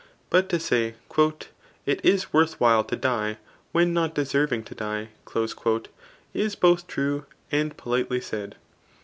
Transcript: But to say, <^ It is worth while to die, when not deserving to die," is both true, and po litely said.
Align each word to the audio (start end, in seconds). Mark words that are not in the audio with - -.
But 0.31 0.49
to 0.49 0.59
say, 0.59 0.95
<^ 1.09 1.45
It 1.85 2.03
is 2.03 2.33
worth 2.33 2.59
while 2.59 2.83
to 2.85 2.95
die, 2.95 3.37
when 3.71 3.93
not 3.93 4.15
deserving 4.15 4.63
to 4.63 4.73
die," 4.73 5.09
is 6.33 6.55
both 6.55 6.87
true, 6.87 7.25
and 7.51 7.77
po 7.77 7.91
litely 7.91 8.23
said. 8.23 8.55